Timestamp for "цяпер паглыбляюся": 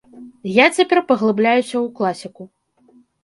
0.77-1.75